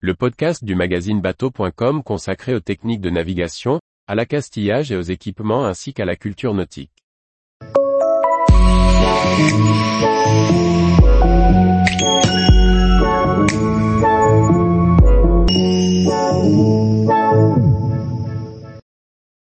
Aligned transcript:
le 0.00 0.14
podcast 0.14 0.62
du 0.62 0.74
magazine 0.74 1.22
bateau.com 1.22 2.02
consacré 2.02 2.54
aux 2.54 2.60
techniques 2.60 3.00
de 3.00 3.08
navigation, 3.08 3.80
à 4.06 4.14
l'accastillage 4.14 4.92
et 4.92 4.96
aux 4.96 5.00
équipements 5.00 5.64
ainsi 5.64 5.94
qu'à 5.94 6.04
la 6.04 6.16
culture 6.16 6.52
nautique. 6.52 6.92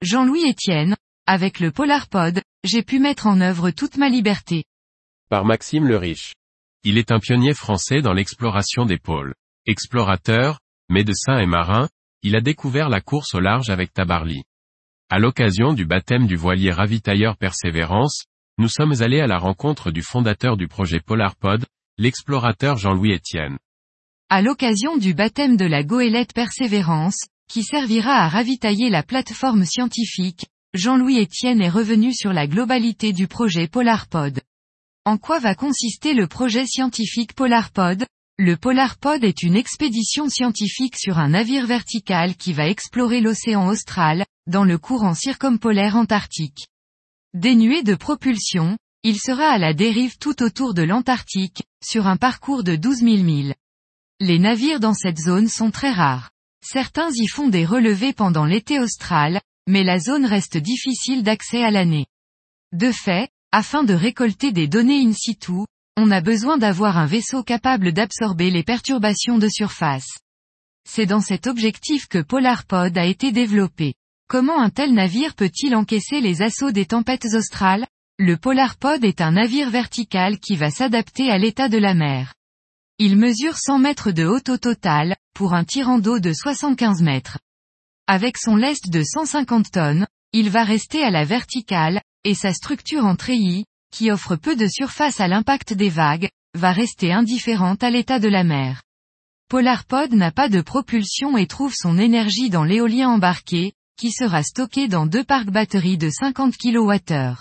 Jean-Louis 0.03 0.51
Etienne, 0.51 0.97
avec 1.27 1.61
le 1.61 1.71
Polarpod, 1.71 2.43
j'ai 2.65 2.83
pu 2.83 2.99
mettre 2.99 3.29
en 3.29 3.41
œuvre 3.41 3.71
toute 3.71 3.97
ma 3.97 4.09
liberté. 4.09 4.65
Par 5.31 5.45
Maxime 5.45 5.87
le 5.87 5.97
Riche. 5.97 6.35
Il 6.83 6.99
est 6.99 7.13
un 7.13 7.21
pionnier 7.21 7.55
français 7.55 8.03
dans 8.03 8.13
l'exploration 8.13 8.85
des 8.87 8.99
pôles. 8.99 9.35
Explorateur, 9.65 10.59
médecin 10.89 11.39
et 11.39 11.47
marin, 11.47 11.89
il 12.25 12.35
a 12.35 12.41
découvert 12.41 12.89
la 12.89 13.01
course 13.01 13.33
au 13.37 13.39
large 13.39 13.71
avec 13.71 13.93
Tabarly. 13.93 14.43
À 15.09 15.21
l'occasion 15.21 15.73
du 15.73 15.85
baptême 15.85 16.27
du 16.27 16.35
voilier 16.35 16.73
ravitailleur 16.73 17.37
Persévérance, 17.37 18.25
nous 18.59 18.67
sommes 18.67 19.03
allés 19.03 19.21
à 19.21 19.29
la 19.29 19.39
rencontre 19.39 19.93
du 19.93 20.03
fondateur 20.03 20.57
du 20.57 20.67
projet 20.67 20.99
Polarpod, 20.99 21.65
l'explorateur 21.97 22.77
Jean-Louis 22.77 23.15
Etienne. 23.15 23.57
À 24.31 24.43
l'occasion 24.43 24.97
du 24.97 25.15
baptême 25.15 25.57
de 25.57 25.67
la 25.67 25.85
goélette 25.85 26.33
Persévérance, 26.33 27.29
qui 27.49 27.63
servira 27.63 28.15
à 28.15 28.29
ravitailler 28.29 28.91
la 28.91 29.05
plateforme 29.05 29.65
scientifique, 29.65 30.45
Jean-Louis 30.75 31.21
Etienne 31.21 31.63
est 31.63 31.69
revenu 31.69 32.13
sur 32.13 32.33
la 32.33 32.49
globalité 32.49 33.13
du 33.13 33.29
projet 33.29 33.69
Polarpod. 33.69 34.41
En 35.05 35.19
quoi 35.19 35.39
va 35.39 35.55
consister 35.55 36.15
le 36.15 36.27
projet 36.27 36.67
scientifique 36.67 37.35
Polarpod 37.35 38.05
Le 38.45 38.57
Polarpod 38.57 39.23
est 39.23 39.45
une 39.45 39.55
expédition 39.55 40.29
scientifique 40.29 40.97
sur 40.97 41.21
un 41.21 41.29
navire 41.29 41.65
vertical 41.65 42.35
qui 42.35 42.53
va 42.53 42.67
explorer 42.67 43.21
l'océan 43.21 43.69
austral, 43.69 44.27
dans 44.49 44.65
le 44.65 44.79
courant 44.79 45.15
circumpolaire 45.15 45.95
antarctique. 45.95 46.67
Dénué 47.35 47.85
de 47.85 47.95
propulsion, 47.95 48.77
il 49.05 49.21
sera 49.21 49.45
à 49.45 49.59
la 49.59 49.75
dérive 49.75 50.19
tout 50.19 50.43
autour 50.43 50.75
de 50.75 50.83
l'Antarctique, 50.83 51.63
sur 51.85 52.09
un 52.09 52.17
parcours 52.17 52.65
de 52.65 52.75
12 52.75 52.97
000 52.97 53.17
milles. 53.19 53.55
Les 54.19 54.41
navires 54.41 54.81
dans 54.81 54.95
cette 54.95 55.21
zone 55.21 55.47
sont 55.47 55.71
très 55.71 55.93
rares. 55.93 56.33
Certains 56.65 57.11
y 57.15 57.29
font 57.29 57.47
des 57.47 57.65
relevés 57.65 58.13
pendant 58.13 58.45
l'été 58.45 58.81
austral, 58.81 59.41
mais 59.69 59.85
la 59.85 60.01
zone 60.01 60.27
reste 60.27 60.57
difficile 60.57 61.23
d'accès 61.23 61.63
à 61.63 61.71
l'année. 61.71 62.07
De 62.73 62.91
fait, 62.91 63.31
afin 63.53 63.85
de 63.85 63.95
récolter 63.95 64.51
des 64.51 64.67
données 64.67 65.01
in 65.01 65.13
situ, 65.13 65.63
on 65.97 66.11
a 66.11 66.21
besoin 66.21 66.59
d'avoir 66.59 66.97
un 66.97 67.07
vaisseau 67.07 67.43
capable 67.43 67.93
d'absorber 67.93 68.51
les 68.51 68.63
perturbations 68.63 69.39
de 69.39 69.49
surface. 69.49 70.19
C'est 70.89 71.07
dans 71.07 71.21
cet 71.21 71.47
objectif 71.47 72.09
que 72.09 72.19
PolarPod 72.19 72.97
a 72.97 73.05
été 73.05 73.31
développé. 73.31 73.95
Comment 74.29 74.61
un 74.61 74.71
tel 74.71 74.95
navire 74.95 75.35
peut-il 75.35 75.77
encaisser 75.77 76.21
les 76.21 76.43
assauts 76.43 76.73
des 76.73 76.87
tempêtes 76.87 77.29
australes? 77.35 77.87
Le 78.19 78.37
PolarPod 78.37 79.05
est 79.05 79.21
un 79.21 79.33
navire 79.33 79.71
vertical 79.71 80.39
qui 80.39 80.57
va 80.57 80.71
s'adapter 80.71 81.31
à 81.31 81.39
l'état 81.39 81.69
de 81.69 81.79
la 81.79 81.95
mer. 81.95 82.35
Il 82.99 83.17
mesure 83.17 83.57
100 83.59 83.79
mètres 83.79 84.11
de 84.11 84.25
haute 84.25 84.49
au 84.49 84.59
total, 84.59 85.17
pour 85.35 85.55
un 85.55 85.65
tirant 85.65 85.99
d'eau 85.99 86.19
de 86.19 86.33
75 86.33 87.03
mètres. 87.03 87.39
Avec 88.07 88.39
son 88.39 88.57
lest 88.57 88.91
de 88.91 89.03
150 89.03 89.71
tonnes, 89.71 90.07
il 90.33 90.51
va 90.51 90.65
rester 90.65 91.05
à 91.05 91.11
la 91.11 91.25
verticale, 91.25 92.01
et 92.25 92.35
sa 92.35 92.53
structure 92.53 93.05
en 93.05 93.17
treillis, 93.17 93.65
qui 93.93 94.11
offre 94.11 94.35
peu 94.35 94.57
de 94.57 94.67
surface 94.67 95.21
à 95.21 95.29
l'impact 95.29 95.73
des 95.75 95.91
vagues, 95.91 96.31
va 96.55 96.73
rester 96.73 97.13
indifférente 97.13 97.85
à 97.85 97.91
l'état 97.91 98.19
de 98.19 98.29
la 98.29 98.43
mer. 98.43 98.83
PolarPod 99.49 100.15
n'a 100.15 100.33
pas 100.33 100.49
de 100.49 100.61
propulsion 100.61 101.37
et 101.37 101.47
trouve 101.47 101.75
son 101.75 101.99
énergie 101.99 102.51
dans 102.51 102.65
l'éolien 102.65 103.11
embarqué, 103.11 103.75
qui 103.99 104.11
sera 104.11 104.43
stocké 104.43 104.89
dans 104.89 105.07
deux 105.07 105.25
parcs 105.25 105.51
batteries 105.51 105.99
de 105.99 106.11
50 106.11 106.57
kWh. 106.57 107.35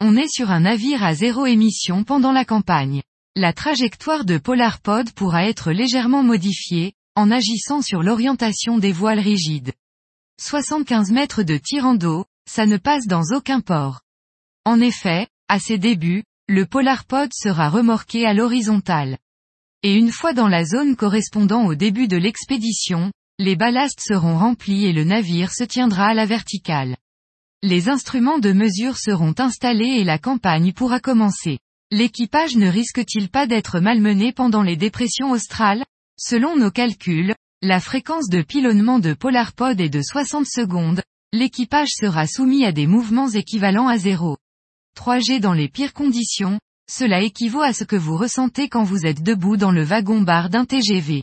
On 0.00 0.16
est 0.16 0.28
sur 0.28 0.50
un 0.50 0.60
navire 0.60 1.04
à 1.04 1.14
zéro 1.14 1.46
émission 1.46 2.02
pendant 2.02 2.32
la 2.32 2.44
campagne. 2.44 3.02
La 3.36 3.52
trajectoire 3.52 4.24
de 4.24 4.38
PolarPod 4.38 5.12
pourra 5.12 5.46
être 5.46 5.70
légèrement 5.70 6.22
modifiée, 6.22 6.94
en 7.14 7.30
agissant 7.30 7.82
sur 7.82 8.02
l'orientation 8.02 8.78
des 8.78 8.92
voiles 8.92 9.20
rigides. 9.20 9.72
75 10.40 11.10
mètres 11.10 11.42
de 11.42 11.56
tirant 11.56 11.94
d'eau, 11.94 12.24
ça 12.48 12.66
ne 12.66 12.76
passe 12.76 13.06
dans 13.06 13.22
aucun 13.34 13.60
port. 13.60 14.00
En 14.64 14.80
effet, 14.80 15.28
à 15.48 15.58
ses 15.58 15.78
débuts, 15.78 16.24
le 16.48 16.66
Polarpod 16.66 17.30
sera 17.32 17.68
remorqué 17.68 18.26
à 18.26 18.34
l'horizontale. 18.34 19.18
Et 19.82 19.94
une 19.94 20.10
fois 20.10 20.32
dans 20.32 20.48
la 20.48 20.64
zone 20.64 20.96
correspondant 20.96 21.66
au 21.66 21.74
début 21.74 22.08
de 22.08 22.16
l'expédition, 22.16 23.12
les 23.38 23.56
ballastes 23.56 24.00
seront 24.00 24.38
remplis 24.38 24.86
et 24.86 24.92
le 24.92 25.04
navire 25.04 25.52
se 25.52 25.64
tiendra 25.64 26.08
à 26.08 26.14
la 26.14 26.26
verticale. 26.26 26.96
Les 27.62 27.88
instruments 27.88 28.38
de 28.38 28.52
mesure 28.52 28.98
seront 28.98 29.34
installés 29.38 29.96
et 29.98 30.04
la 30.04 30.18
campagne 30.18 30.72
pourra 30.72 31.00
commencer. 31.00 31.58
L'équipage 31.90 32.56
ne 32.56 32.68
risque-t-il 32.68 33.28
pas 33.28 33.46
d'être 33.46 33.80
malmené 33.80 34.32
pendant 34.32 34.62
les 34.62 34.76
dépressions 34.76 35.30
australes? 35.30 35.84
Selon 36.18 36.56
nos 36.56 36.70
calculs, 36.70 37.34
la 37.62 37.80
fréquence 37.80 38.28
de 38.28 38.42
pilonnement 38.42 38.98
de 38.98 39.14
Polarpod 39.14 39.80
est 39.80 39.88
de 39.88 40.02
60 40.02 40.46
secondes, 40.46 41.02
l'équipage 41.32 41.90
sera 41.90 42.26
soumis 42.26 42.64
à 42.64 42.72
des 42.72 42.86
mouvements 42.86 43.30
équivalents 43.30 43.88
à 43.88 43.98
0. 43.98 44.36
3G 44.96 45.40
dans 45.40 45.52
les 45.52 45.68
pires 45.68 45.92
conditions, 45.92 46.58
cela 46.90 47.20
équivaut 47.22 47.62
à 47.62 47.72
ce 47.72 47.84
que 47.84 47.96
vous 47.96 48.16
ressentez 48.16 48.68
quand 48.68 48.84
vous 48.84 49.06
êtes 49.06 49.22
debout 49.22 49.56
dans 49.56 49.72
le 49.72 49.82
wagon-bar 49.82 50.50
d'un 50.50 50.64
TGV. 50.64 51.22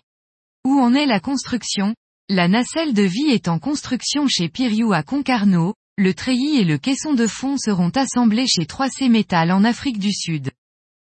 Où 0.66 0.80
en 0.80 0.94
est 0.94 1.06
la 1.06 1.20
construction? 1.20 1.96
La 2.30 2.48
nacelle 2.48 2.94
de 2.94 3.04
vie 3.04 3.30
est 3.30 3.48
en 3.48 3.60
construction 3.60 4.28
chez 4.28 4.50
Piriou 4.50 4.94
à 4.94 5.04
Concarneau, 5.04 5.74
le 5.98 6.14
treillis 6.14 6.58
et 6.58 6.64
le 6.64 6.78
caisson 6.78 7.14
de 7.14 7.28
fond 7.28 7.58
seront 7.58 7.90
assemblés 7.90 8.48
chez 8.48 8.64
3C 8.64 9.10
Metal 9.10 9.52
en 9.52 9.64
Afrique 9.64 10.00
du 10.00 10.12
Sud. 10.12 10.52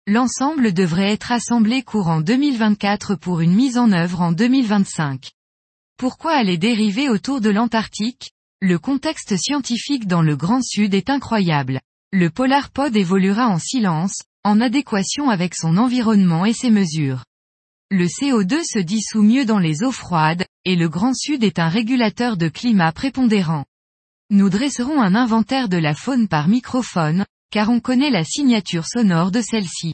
L'ensemble 0.08 0.74
devrait 0.74 1.12
être 1.12 1.32
assemblé 1.32 1.84
courant 1.84 2.22
2024 2.22 3.16
pour 3.16 3.42
une 3.42 3.54
mise 3.54 3.78
en 3.78 3.92
œuvre 3.92 4.22
en 4.22 4.32
2025. 4.32 5.32
Pourquoi 5.98 6.34
aller 6.34 6.58
dériver 6.58 7.08
autour 7.08 7.40
de 7.40 7.50
l'Antarctique? 7.50 8.32
Le 8.60 8.80
contexte 8.80 9.38
scientifique 9.38 10.08
dans 10.08 10.24
le 10.24 10.36
Grand 10.36 10.64
Sud 10.64 10.94
est 10.94 11.10
incroyable. 11.10 11.80
Le 12.14 12.30
Polarpod 12.30 12.94
évoluera 12.98 13.48
en 13.48 13.58
silence, 13.58 14.24
en 14.44 14.60
adéquation 14.60 15.30
avec 15.30 15.56
son 15.56 15.78
environnement 15.78 16.44
et 16.44 16.52
ses 16.52 16.70
mesures. 16.70 17.24
Le 17.90 18.06
CO2 18.06 18.64
se 18.66 18.80
dissout 18.80 19.22
mieux 19.22 19.46
dans 19.46 19.60
les 19.60 19.82
eaux 19.82 19.94
froides, 19.94 20.46
et 20.66 20.76
le 20.76 20.90
Grand 20.90 21.14
Sud 21.14 21.46
est 21.46 21.58
un 21.58 21.70
régulateur 21.70 22.36
de 22.36 22.50
climat 22.50 22.92
prépondérant. 22.92 23.64
Nous 24.30 24.50
dresserons 24.50 25.02
un 25.02 25.16
inventaire 25.16 25.70
de 25.70 25.78
la 25.78 25.94
faune 25.94 26.28
par 26.28 26.50
microphone, 26.50 27.26
car 27.50 27.70
on 27.70 27.80
connaît 27.80 28.12
la 28.12 28.26
signature 28.26 28.88
sonore 28.88 29.32
de 29.32 29.42
celle-ci. 29.42 29.94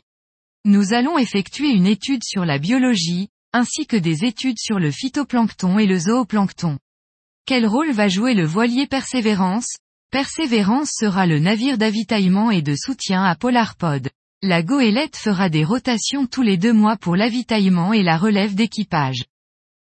Nous 0.66 0.94
allons 0.94 1.20
effectuer 1.20 1.70
une 1.70 1.86
étude 1.86 2.24
sur 2.24 2.46
la 2.46 2.58
biologie, 2.58 3.30
ainsi 3.54 3.86
que 3.86 3.96
des 3.96 4.26
études 4.26 4.60
sur 4.60 4.80
le 4.80 4.90
phytoplancton 4.90 5.78
et 5.78 5.86
le 5.86 6.00
zooplancton. 6.00 6.80
Quel 7.46 7.68
rôle 7.68 7.92
va 7.92 8.08
jouer 8.08 8.34
le 8.34 8.46
voilier 8.46 8.88
Persévérance 8.88 9.78
Persévérance 10.18 10.94
sera 11.00 11.28
le 11.28 11.38
navire 11.38 11.78
d'avitaillement 11.78 12.50
et 12.50 12.64
de 12.64 12.74
soutien 12.76 13.24
à 13.24 13.36
Polarpod. 13.36 14.10
La 14.42 14.64
goélette 14.64 15.16
fera 15.16 15.48
des 15.48 15.64
rotations 15.64 16.26
tous 16.26 16.42
les 16.42 16.58
deux 16.58 16.74
mois 16.74 16.98
pour 16.98 17.16
l'avitaillement 17.16 17.94
et 17.94 18.02
la 18.02 18.18
relève 18.18 18.56
d'équipage. 18.56 19.26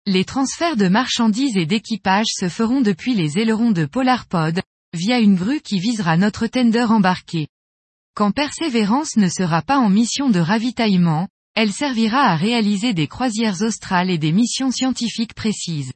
Les 0.07 0.25
transferts 0.25 0.75
de 0.75 0.87
marchandises 0.87 1.55
et 1.55 1.67
d'équipage 1.67 2.25
se 2.31 2.49
feront 2.49 2.81
depuis 2.81 3.13
les 3.13 3.37
ailerons 3.37 3.69
de 3.69 3.85
Polarpod, 3.85 4.59
via 4.93 5.19
une 5.19 5.35
grue 5.35 5.61
qui 5.61 5.77
visera 5.77 6.17
notre 6.17 6.47
tender 6.47 6.85
embarqué. 6.89 7.47
Quand 8.15 8.31
Persévérance 8.31 9.17
ne 9.17 9.29
sera 9.29 9.61
pas 9.61 9.77
en 9.77 9.91
mission 9.91 10.31
de 10.31 10.39
ravitaillement, 10.39 11.27
elle 11.53 11.71
servira 11.71 12.21
à 12.21 12.35
réaliser 12.35 12.95
des 12.95 13.05
croisières 13.05 13.61
australes 13.61 14.09
et 14.09 14.17
des 14.17 14.31
missions 14.31 14.71
scientifiques 14.71 15.35
précises. 15.35 15.93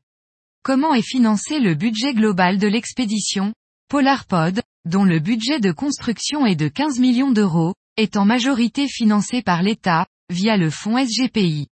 Comment 0.62 0.94
est 0.94 1.02
financé 1.02 1.60
le 1.60 1.74
budget 1.74 2.14
global 2.14 2.60
de 2.60 2.68
l'expédition? 2.68 3.52
Polarpod, 3.90 4.62
dont 4.84 5.06
le 5.06 5.20
budget 5.20 5.62
de 5.62 5.72
construction 5.72 6.46
est 6.46 6.58
de 6.58 6.68
15 6.68 7.00
millions 7.00 7.32
d'euros, 7.32 7.74
est 7.96 8.18
en 8.18 8.26
majorité 8.26 8.86
financé 8.90 9.42
par 9.42 9.64
l'État, 9.64 10.06
via 10.30 10.58
le 10.58 10.70
fonds 10.70 10.98
SGPI. 10.98 11.68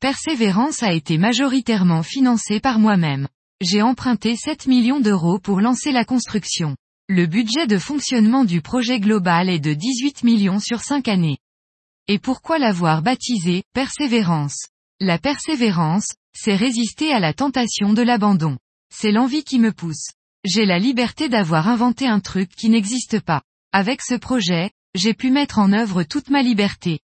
Persévérance 0.00 0.82
a 0.82 0.92
été 0.92 1.16
majoritairement 1.16 2.02
financé 2.02 2.58
par 2.58 2.80
moi-même. 2.80 3.28
J'ai 3.60 3.82
emprunté 3.82 4.34
7 4.34 4.66
millions 4.66 4.98
d'euros 4.98 5.38
pour 5.38 5.60
lancer 5.60 5.92
la 5.92 6.04
construction. 6.04 6.74
Le 7.08 7.26
budget 7.26 7.68
de 7.68 7.78
fonctionnement 7.78 8.44
du 8.44 8.60
projet 8.60 8.98
global 8.98 9.48
est 9.48 9.60
de 9.60 9.74
18 9.74 10.24
millions 10.24 10.58
sur 10.58 10.80
5 10.80 11.06
années. 11.06 11.38
Et 12.08 12.18
pourquoi 12.18 12.58
l'avoir 12.58 13.00
baptisé 13.00 13.62
Persévérance? 13.74 14.70
La 14.98 15.18
persévérance, 15.18 16.14
c'est 16.36 16.56
résister 16.56 17.12
à 17.12 17.20
la 17.20 17.32
tentation 17.32 17.92
de 17.92 18.02
l'abandon. 18.02 18.58
C'est 18.92 19.12
l'envie 19.12 19.44
qui 19.44 19.60
me 19.60 19.70
pousse. 19.70 20.08
J'ai 20.44 20.66
la 20.66 20.78
liberté 20.78 21.30
d'avoir 21.30 21.68
inventé 21.68 22.06
un 22.06 22.20
truc 22.20 22.50
qui 22.50 22.68
n'existe 22.68 23.18
pas. 23.18 23.40
Avec 23.72 24.02
ce 24.02 24.14
projet, 24.14 24.70
j'ai 24.94 25.14
pu 25.14 25.30
mettre 25.30 25.58
en 25.58 25.72
œuvre 25.72 26.02
toute 26.02 26.28
ma 26.28 26.42
liberté. 26.42 27.00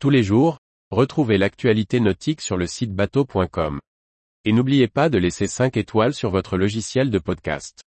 Tous 0.00 0.10
les 0.10 0.24
jours, 0.24 0.58
retrouvez 0.90 1.38
l'actualité 1.38 2.00
nautique 2.00 2.40
sur 2.40 2.56
le 2.56 2.66
site 2.66 2.92
bateau.com. 2.92 3.78
Et 4.44 4.50
n'oubliez 4.50 4.88
pas 4.88 5.08
de 5.08 5.18
laisser 5.18 5.46
5 5.46 5.76
étoiles 5.76 6.14
sur 6.14 6.30
votre 6.30 6.56
logiciel 6.56 7.10
de 7.10 7.18
podcast. 7.20 7.82